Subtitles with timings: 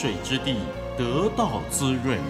[0.00, 0.54] 水之地
[0.96, 2.20] 得到滋润，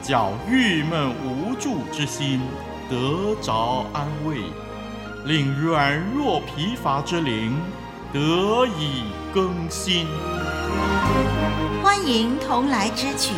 [0.00, 2.40] 叫郁闷无助之心
[2.88, 4.38] 得着安慰，
[5.26, 7.54] 令软弱疲乏之灵
[8.14, 9.02] 得以
[9.34, 10.06] 更新。
[11.84, 13.34] 欢迎同来之曲，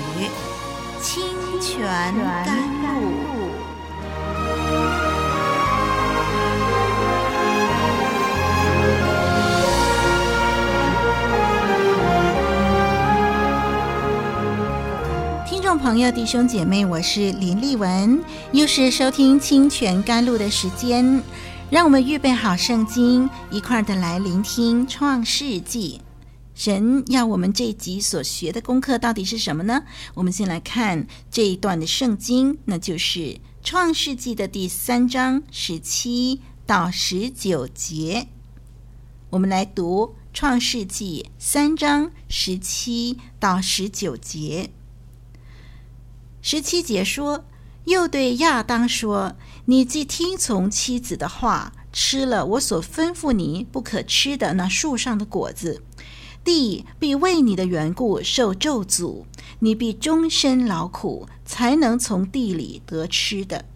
[1.02, 1.24] 清
[1.60, 3.37] 泉甘露。
[15.78, 18.20] 朋友、弟兄姐妹，我是林丽文，
[18.52, 21.22] 又是收听清泉甘露的时间，
[21.70, 26.00] 让我们预备好圣经，一块儿的来聆听创世纪。
[26.54, 29.84] 神要我们这集所学的功课到底是什么呢？
[30.14, 38.26] 我们先来看这一段的圣经，那就是创世纪的第三章十七到十九节。
[39.30, 44.70] 我们来读创世纪三章十七到十九节。
[46.40, 47.44] 十七节说
[47.84, 49.34] ：“又对亚当说，
[49.66, 55.82] 你既听从妻子的话，吃了我所吩咐你不可吃的那树上的果子。”
[56.44, 59.24] 地必为你的缘故受咒诅，
[59.58, 63.66] 你必终身劳苦，才能从地里得吃的。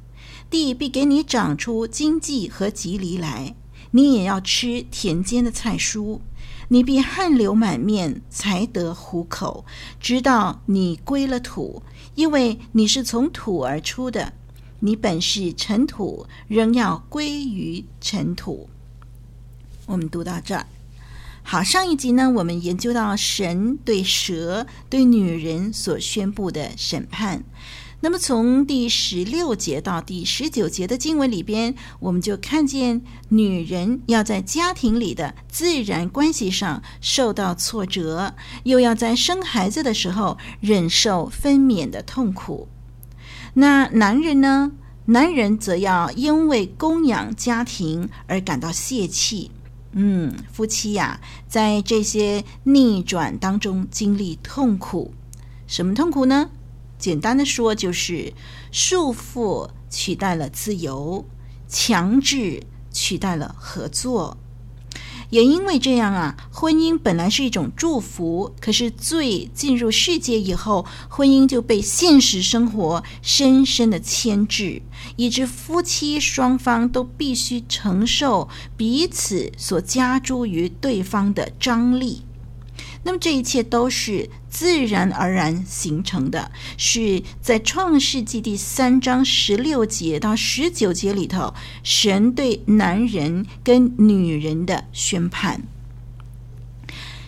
[0.48, 3.56] 地必给你长出荆棘和蒺藜来，
[3.90, 6.20] 你也要吃田间的菜蔬。
[6.68, 9.66] 你必汗流满面，才得糊口，
[10.00, 11.82] 直到你归了土，
[12.14, 14.32] 因为你是从土而出的。
[14.80, 18.68] 你本是尘土，仍要归于尘土。
[19.86, 20.66] 我们读到这儿。
[21.44, 27.44] 好，上一集呢，我们研究到神对蛇、对女人所宣布的审判。
[28.04, 38.34] 那么，从第十六节到第十九节的经文里边，我们就看见女人要在家庭里的自然关系上受到挫折，
[38.64, 42.66] 又要在生孩子的时候忍受分娩的痛苦。
[43.54, 44.72] 那男人呢？
[45.04, 49.52] 男人则要因为供养家庭而感到泄气。
[49.92, 55.14] 嗯，夫妻呀，在这些逆转当中经历痛苦，
[55.68, 56.50] 什么痛苦呢？
[57.02, 58.32] 简单的说，就是
[58.70, 61.24] 束缚取代了自由，
[61.68, 64.36] 强制取代了合作。
[65.30, 74.82] 也因为这样啊，婚姻本来是一种祝福，可是罪进入世界以后，婚姻就被现实生活深深的牵制，
[75.16, 82.22] 以致夫妻双方都必须承受彼此所加诸于对方的张力。
[83.04, 95.62] 那么这一切都是自然而然形成的，是在创世纪第三章十六节到十九节里头，神对男人跟女人的宣判。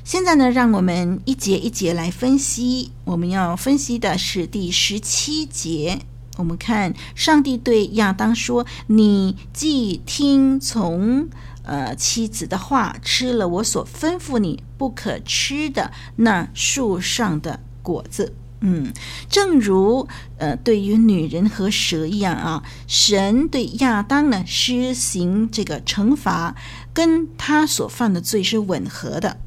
[0.05, 2.93] 现在呢，让我们一节一节来分析。
[3.05, 6.01] 我们要分析的是第十七节。
[6.37, 11.31] 我们看上帝对亚当说：“你既听从。”
[11.65, 18.35] 呃，妻子的话，吃了我所吩咐你不可吃的那树上的果子。
[18.61, 18.93] 嗯，
[19.29, 20.09] 正如
[20.39, 26.55] 呃，对于女人和蛇一样啊，神对亚当呢施行这个惩罚，
[26.95, 29.39] 跟他所犯的罪是吻合的。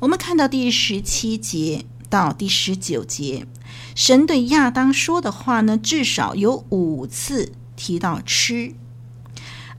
[0.00, 3.46] 我们看到第十七节到第十九节，
[3.94, 8.74] 神对亚当说的话呢，至少有五次提到吃。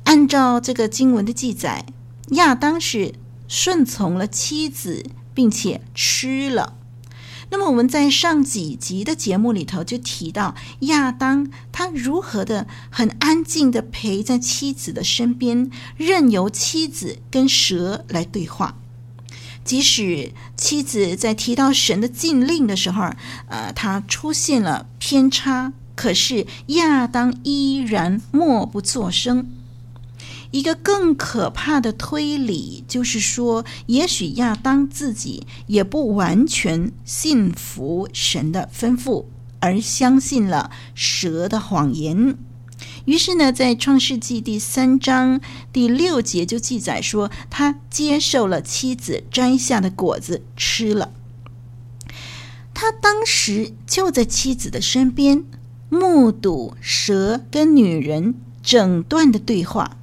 [0.07, 1.85] 按照这个经文的记载，
[2.29, 3.13] 亚当是
[3.49, 6.77] 顺从了妻子，并且吃了。
[7.49, 18.77] 那么我们在上几集的节目里头就提到，亚当他如何的很安静的陪在妻子的身边，任由妻子跟蛇来对话。
[19.65, 23.11] 即使妻子在提到神的禁令的时候，
[23.49, 29.45] 呃，他出现了偏差，可是亚当依然默不作声。
[30.51, 39.25] 一个更可怕的推理就是说，也许亚当自己也不完全信服神的吩咐，
[39.59, 42.37] 而相信了蛇的谎言。
[43.05, 45.41] 于是呢，在创世纪第三章
[45.73, 51.11] 第六节就记载说，他接受了妻子摘下的果子吃了。
[52.73, 55.43] 他当时就在妻子的身边，
[55.89, 59.97] 目睹蛇跟女人整段的对话。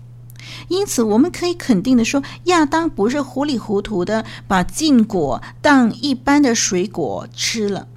[0.69, 7.88] 因此，我们可以肯定的说，亚当不是糊里糊涂的把禁果当一般的水果吃了，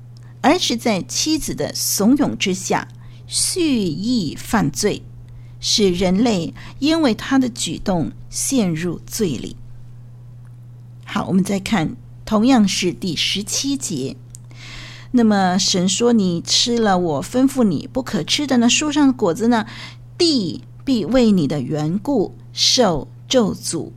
[0.42, 2.88] 而是在妻子的怂恿之下，
[3.26, 5.02] 蓄意犯罪，
[5.60, 9.56] 使人类因为他的举动陷入罪里。
[11.06, 14.18] 好，我们再看同样是第十七节。
[15.12, 19.66] 那么神说：“你吃了我吩咐你不可吃的那树上的果子呢，
[20.18, 23.92] 地必为你的缘故受咒诅，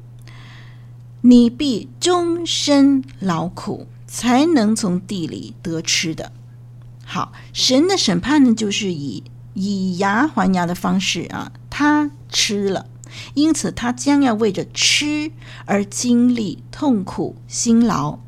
[1.22, 6.30] 你必终身劳苦，才能从地里得吃的。”
[7.06, 9.24] 好，神的审判呢，就是以
[9.54, 12.84] 以牙还牙的方式啊，他吃了，
[13.32, 15.32] 因此他将要为着吃
[15.64, 18.18] 而经历痛苦辛劳。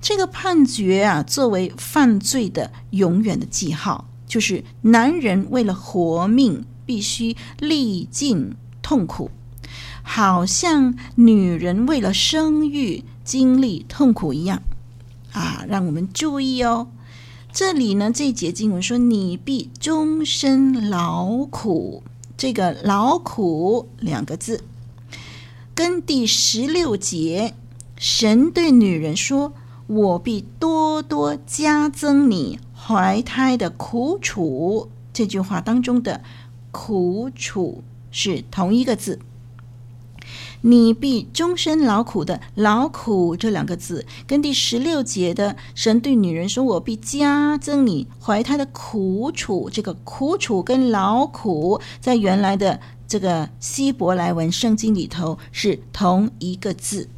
[0.00, 9.30] 这个判决啊，作为犯罪的永远的记号，就是男人为了活命必须历尽痛苦，
[10.04, 14.62] 好像女人为了生育经历痛苦一样
[15.32, 15.64] 啊！
[15.66, 16.86] 让我们注意哦，
[17.52, 22.04] 这里呢，这一节经文说：“你必终身劳苦。”
[22.38, 24.62] 这个“劳苦”两个字，
[25.74, 27.54] 跟第十六节
[27.96, 29.52] 神对女人说。
[29.86, 34.88] 我必多多加增你怀胎的苦楚。
[35.12, 36.22] 这句话当中的
[36.72, 39.18] “苦楚”是同一个字。
[40.66, 57.10] 你必终身劳苦的“劳苦”这两个字，跟第十六节的神对女人说：“我必加增你怀胎的苦楚。”这个“苦楚”跟“劳苦”在原来的这个希伯来文圣经里头是同一个字。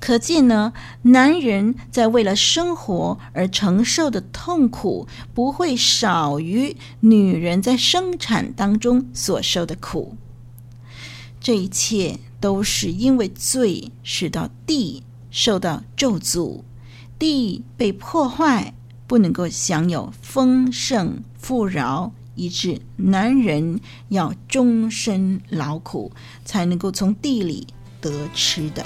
[0.00, 0.72] 可见呢，
[1.02, 10.16] 男人在为了生活而承受的痛苦，不会少于女人在生产当中所受的苦。
[11.38, 16.62] 这一切都是因为罪，使到地受到咒诅，
[17.16, 18.74] 地被破坏，
[19.06, 23.78] 不能够享有丰盛富饶，以致男人
[24.08, 26.10] 要终身劳苦，
[26.44, 27.64] 才能够从地里
[28.00, 28.84] 得吃的。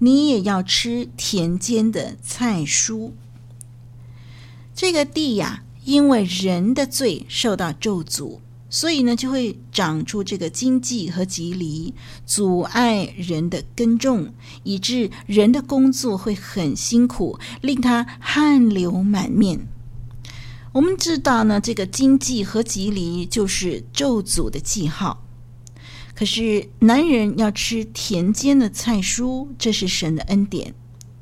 [0.00, 3.12] 你也要吃田间的菜蔬。”
[4.76, 11.94] 这个地呀，因为人的罪受到咒诅，所以呢，就会长出这个荆棘和蒺藜，
[12.26, 14.34] 阻碍人的耕种，
[14.64, 19.66] 以致人的工作会很辛苦，令他汗流满面。
[20.72, 25.24] 我们知道呢，这个荆棘和蒺藜就是咒诅的记号。
[26.14, 30.74] 可是男人要吃田间的菜蔬，这是神的恩典。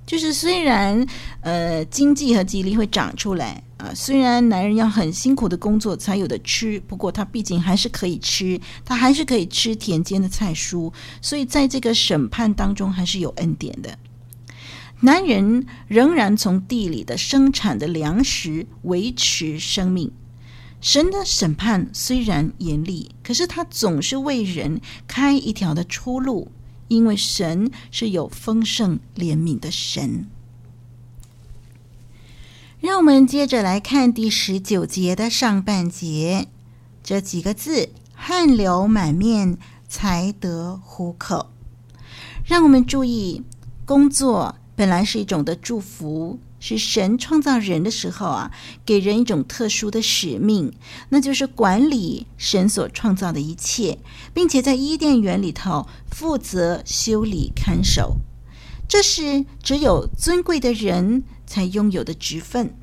[0.06, 1.06] 就是虽然
[1.40, 10.92] 呃经济和蒺藜会长出来啊，虽然男人要很辛苦的工作才有的吃，不过他毕竟还是可以吃，他还是可以吃田间的菜蔬。
[11.22, 13.98] 所以在这个审判当中，还是有恩典的。
[15.00, 20.10] 男人仍然从地里的生产的粮食维持生命。
[20.80, 26.50] 神的审判虽然严厉，可是他总是为人开一条的出路，
[26.88, 30.26] 因为神是有丰盛怜悯的神。
[32.80, 36.48] 让我们接着来看第十九节的上半节，
[37.02, 39.56] 这几个字：汗流满面
[39.88, 41.50] 才得糊口。
[42.44, 43.42] 让我们注意
[43.84, 44.56] 工作。
[44.76, 48.50] 本来是一种的祝福，是神创造人的时候啊，
[48.86, 50.72] 给人一种特殊的使命，
[51.10, 53.98] 那就是管理神所创造的一切，
[54.32, 58.16] 并且在伊甸园里头负责修理看守。
[58.88, 62.74] 这是只有尊贵的人才拥有的职分。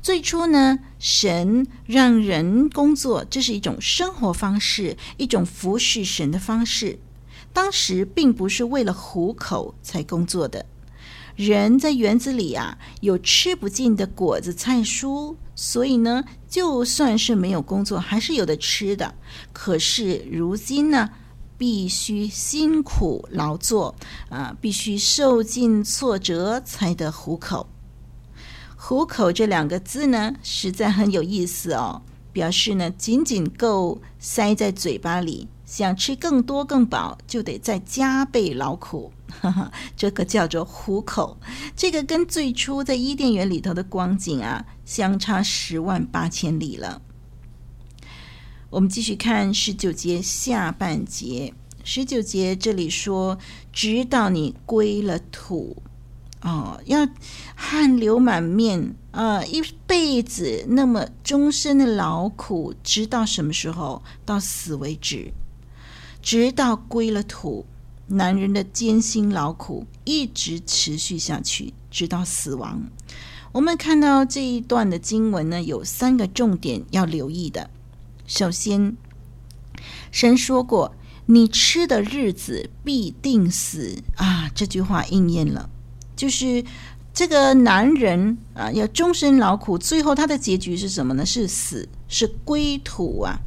[0.00, 6.98] 最初呢，神让人工作，这是一种生活方式，一种服侍神的方式。
[7.52, 10.64] 当时并不是为了糊口才工作的。
[11.36, 19.14] 人在园子里啊，有吃不尽的果子菜蔬，所以呢，就算是没有工作，还是有的吃的。
[19.52, 21.10] 可是如今呢，
[21.56, 23.94] 必须辛苦劳作
[24.28, 27.68] 啊，必须受尽挫折才得糊口。
[28.76, 39.10] 糊口这两个字呢，实在很有意思哦，表示呢，仅仅够塞在嘴巴里，想吃更多更饱，就得再加倍劳苦。
[39.40, 41.34] 哈哈，这个叫做糊口，
[41.74, 47.00] 这个跟最初在伊甸园里头的光景啊，相差十万八千里了。
[48.68, 53.38] 我们继续看十九节下半节，十九节这里说，
[53.72, 55.82] 直到你归了土，
[56.42, 57.08] 哦，要
[57.54, 58.78] 汗流满面
[59.10, 64.02] 啊，呃，一辈子那么终身的劳苦，直到什么时候？
[64.26, 65.32] 到死为止，
[66.22, 67.66] 直到归了土。
[68.08, 72.82] 男人的艰辛劳苦一直持续下去，直到死亡。
[73.52, 77.70] 我们看到这一段的经文呢，有三个重点要留意的。
[78.26, 78.96] 首先，
[80.10, 80.94] 神说过
[81.26, 85.70] ：“你吃的日子必定死。”啊，这句话应验了，
[86.14, 86.62] 就是
[87.14, 91.24] 这个男人啊，要终身劳苦，最后他的结局是什么呢？
[91.24, 93.38] 是死，是归土啊。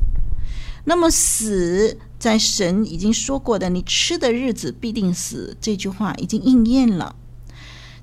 [0.86, 7.16] 那么死，在神已经说过的“你吃的日子必定死”这句话已经应验了。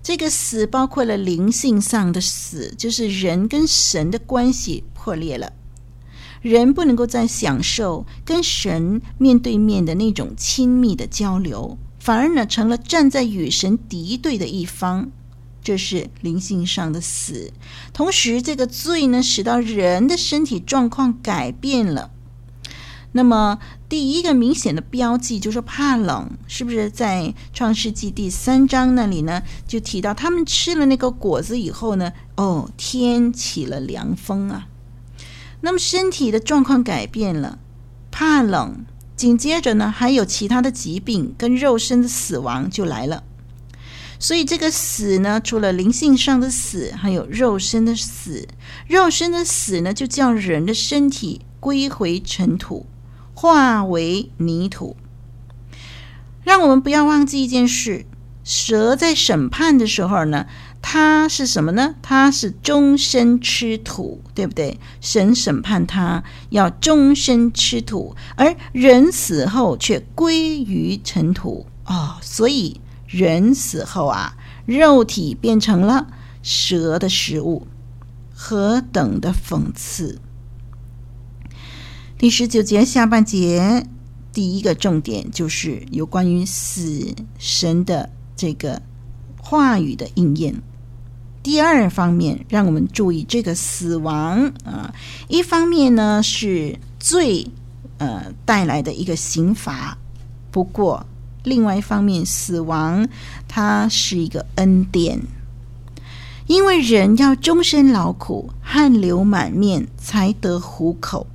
[0.03, 5.53] 这个死包括了灵性上的死，就是人跟神的关系破裂了，
[6.41, 15.11] 人不能够再享受跟神面对面的那种亲密的交流，反而呢成了站在与神敌对的一方，
[15.63, 17.53] 这是灵性上的死。
[17.93, 22.12] 同时，这个罪呢使到人的身体状况改变了。
[23.15, 23.59] 那么，
[23.91, 29.43] 第一个明显的标记就是怕冷，是不是在创世纪第三章那里呢？
[29.69, 34.67] 就提到他们吃了那个果子以后呢，哦，天起了凉风啊。
[35.61, 37.59] 那么身体的状况改变了，
[38.11, 43.25] 怕冷，紧接着呢，还有其他的疾病跟肉身的死亡就来了。
[44.19, 48.49] 所以这个死呢，除了灵性上的死，还有肉身的死。
[48.89, 52.87] 肉身的死呢，就叫人的身体归回尘土。
[53.43, 54.97] 化为泥土，
[56.45, 58.07] 让我们不要忘记一件事：
[58.45, 60.47] 蛇在审判的时候呢，
[60.81, 61.97] 它是什么呢？
[62.01, 64.79] 它是终身吃土，对不对？
[65.01, 71.67] 神审判它要终身吃土，而人死后却归于尘土。
[71.85, 76.07] 哦，所以人死后啊，肉体变成了
[76.45, 77.67] 蛇的食物，
[78.33, 80.21] 何等的讽刺！
[82.23, 83.85] 第十九节下半节，
[84.33, 88.81] 第一个重点就是有关于死神的这个
[89.39, 90.55] 话语的应验。
[91.43, 94.95] 第二方面，让我们注意这个死亡啊，
[95.27, 97.45] 一方面呢是罪
[97.99, 99.99] 呃带来的一个刑罚，
[100.53, 101.05] 不过
[101.43, 103.09] 另外一方面，死亡
[103.49, 105.21] 它是一个恩典，
[106.47, 111.27] 因为人要终身劳苦，汗流满面才得糊口。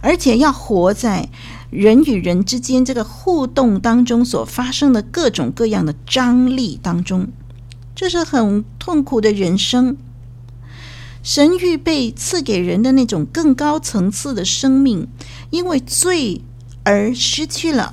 [0.00, 1.28] 而且要活在
[1.70, 7.28] 人与人之间这个互动当中所发生的各种各样的张力当中，
[7.94, 9.96] 这是很痛苦的人生。
[11.22, 15.08] 神预备赐给人的那种更高层次的生命，
[15.50, 16.42] 因为罪
[16.84, 17.92] 而失去了，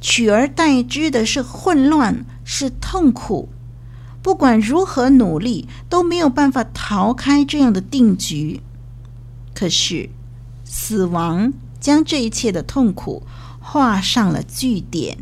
[0.00, 3.50] 取而代之的是混乱，是痛苦。
[4.22, 8.60] 不管如何努力，都没有办法逃开这样的定局。
[9.54, 10.08] 可是。
[10.76, 13.22] 死亡将这一切的痛苦
[13.60, 15.18] 画上了句点，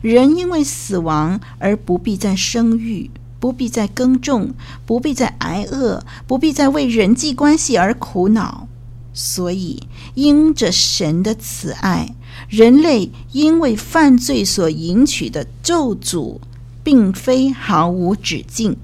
[0.00, 4.54] 人因为死亡而不必再生育，不必再耕种，
[4.86, 8.68] 不必再挨饿，不必再为人际关系而苦恼。
[9.12, 9.82] 所以，
[10.14, 12.14] 因着神的慈爱，
[12.48, 16.38] 人类因为犯罪所引起的咒诅，
[16.84, 18.76] 并非毫无止境，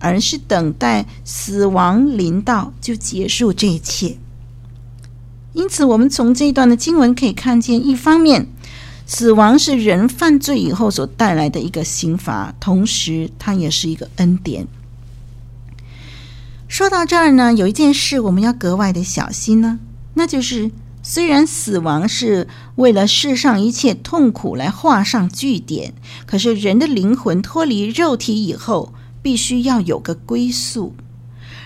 [0.00, 4.16] 而是等待死亡临到就结束这一切。
[5.54, 8.46] 因此，我们从这一段的经文可以看见，一方面，
[9.06, 14.66] 死亡是人犯罪以后所带来的一个刑罚，同时它也是一个恩典。
[16.68, 19.78] 说到这儿呢，有一件事我们要格外的小心呢，
[20.14, 20.70] 那就是
[21.02, 25.92] 虽然死亡是为了世上一切痛苦来画上句点，
[26.24, 30.94] 可是人的灵魂脱离肉体以后，必须要有个归宿。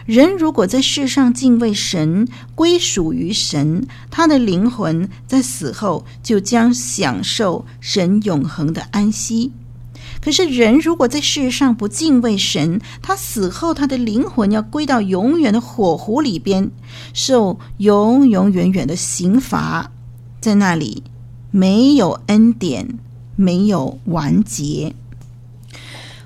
[0.06, 9.50] 人如果在世上敬畏神，归属于神，他的灵魂在死后就将享受神永恒的安息。
[10.22, 16.70] 可是，人如果在世上不敬畏神，他死后他的灵魂要归到永远的火湖里边，
[17.12, 19.90] 受永永远远的刑罚，
[20.40, 21.02] 在那里
[21.50, 22.98] 没有恩典，
[23.34, 24.94] 没有完结。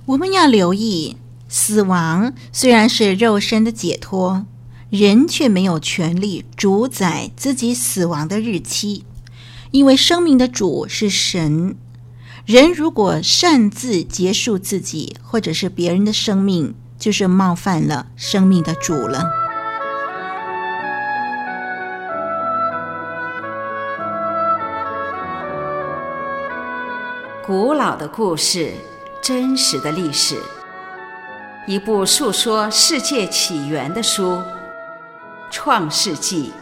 [0.05, 1.17] 我们要留意。
[1.52, 4.47] 死亡虽然是肉身的解脱，
[4.88, 9.04] 人却没有权利主宰自己死亡的日期，
[9.73, 11.76] 因为生命的主是神。
[12.47, 19.28] 人如果擅自结束自己或者是别人的生命，就是冒犯了生命的主了。
[27.45, 28.73] 古老的故事，
[29.21, 30.37] 真实的历史，
[31.67, 34.33] 一部述说世界起源的书，
[35.50, 36.52] 《创世纪》，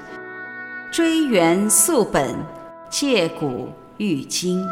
[0.92, 2.34] 追源溯本，
[2.90, 4.66] 借古喻今。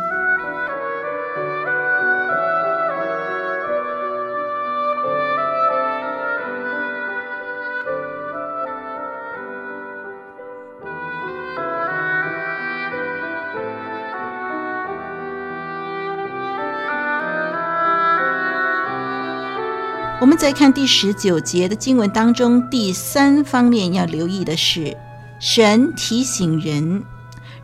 [20.27, 24.97] 我们再看第十九节的经文当中，第三方面要留意的是，
[25.39, 27.05] 神提醒人，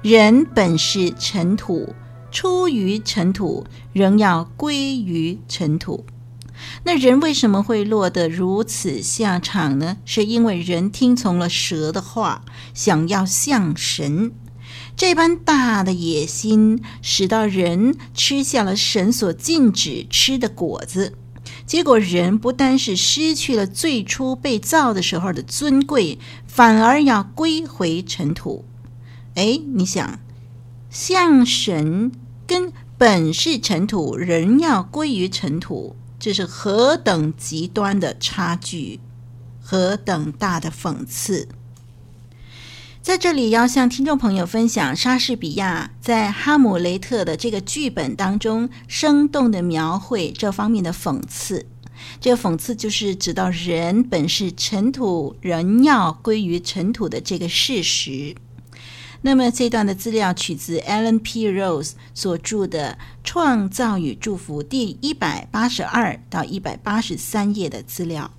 [0.00, 1.92] 人本是尘土，
[2.31, 6.07] 出于尘土，仍要归于尘土。
[6.85, 9.97] 那人为什么会落得如此下场呢？
[10.04, 14.31] 是因为人听从了蛇的话，想要像神，
[14.97, 21.14] 这般大的野心，使到人吃下了神所禁止吃的果子。
[21.73, 28.67] 结果，人不单是失去了最初被造的时候的尊贵，反而要归回尘土。
[29.37, 30.21] 哎，你想，
[30.91, 32.12] 像神
[32.47, 39.00] 跟本是尘土，人要归于尘土，这是何等极端的差距，
[39.59, 41.49] 何等大的讽刺！
[43.02, 51.66] 在这里要向听众朋友分享莎士比亚在《哈姆雷特》的这个剧本当中生动的描绘这方面的讽刺。
[52.21, 58.37] 这个讽刺就是指到人本是尘土，人要归于尘土的这个事实。
[59.23, 61.49] 那么这段的资料取自 Allen P.
[61.49, 68.30] Rose 所著的《创造与祝福》第一百八十二到一百八十三页的资料。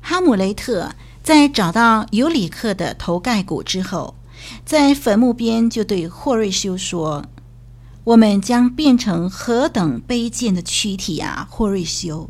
[0.00, 0.94] 哈姆雷特。
[1.24, 4.14] 在找到尤里克的头盖骨之后，
[4.66, 7.24] 在坟墓边就对霍瑞修说
[8.04, 12.28] ：“我们将变成何等卑贱的躯体啊！”霍瑞修，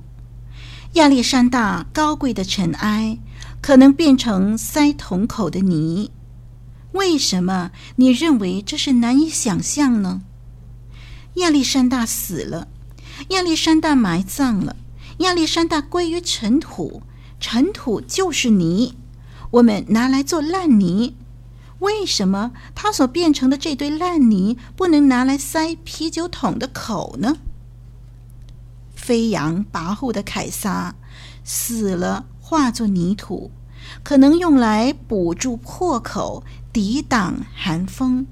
[0.93, 3.19] 亚历山大高贵的尘埃
[3.61, 6.13] 可能变成塞桶口的泥。
[6.93, 10.23] 为什么你认为这是难以想象呢？
[11.35, 12.69] 亚历山大死了，
[13.31, 14.77] 亚历山大埋葬了，
[15.19, 17.03] 亚历山大归于尘土。
[17.47, 18.95] 尘土就是泥，
[19.51, 21.15] 我们拿来做烂泥。
[21.81, 27.37] 为什么它所变成的这堆烂泥不能拿来塞啤酒桶的口呢？
[28.97, 30.95] 飞扬跋扈的凯撒
[31.45, 33.51] 死了，化作泥土，
[34.03, 38.27] 可能用来补住破口，抵挡寒风。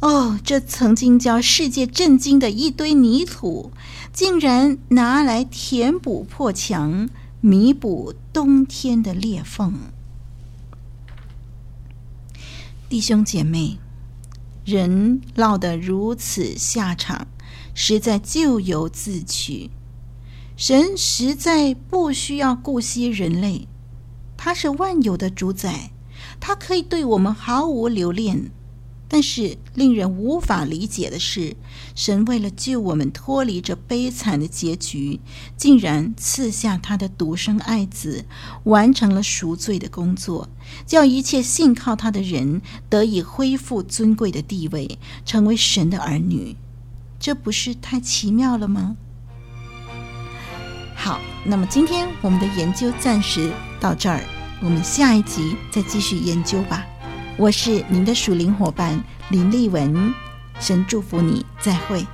[0.00, 3.70] 哦，这曾经叫世界震惊的一堆泥土，
[4.12, 7.08] 竟然拿来填补破墙。
[7.40, 9.72] 弥补冬天的裂缝，
[12.88, 13.78] 弟兄姐妹，
[14.64, 17.28] 人落得如此下场，
[17.72, 19.70] 实在咎由自取。
[20.56, 23.68] 神实在不需要顾惜人类，
[24.36, 25.92] 他是万有的主宰，
[26.40, 28.50] 他可以对我们毫无留恋。
[29.10, 31.56] 但是令人无法理解的是，
[31.94, 35.18] 神为了救我们脱离这悲惨的结局，
[35.56, 38.26] 竟然赐下他的独生爱子，
[38.64, 40.48] 完成了赎罪的工作，
[40.86, 46.54] 叫一切信靠他的人得以恢复尊贵的地位，成为神的儿女。
[47.18, 48.96] 这不是太奇妙了吗？
[50.94, 54.22] 好，那么今天我们的研究暂时到这儿，
[54.60, 56.86] 我们下一集再继续研究吧。
[57.38, 60.12] 我是您的属灵伙伴林丽文，
[60.58, 62.04] 神祝福你，再会。